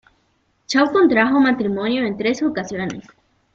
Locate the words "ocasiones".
2.41-3.05